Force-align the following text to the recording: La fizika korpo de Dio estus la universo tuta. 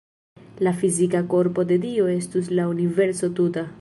La 0.67 0.71
fizika 0.83 1.21
korpo 1.33 1.65
de 1.73 1.77
Dio 1.83 2.07
estus 2.15 2.51
la 2.61 2.67
universo 2.73 3.31
tuta. 3.43 3.69